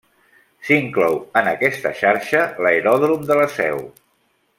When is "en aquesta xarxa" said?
1.41-2.41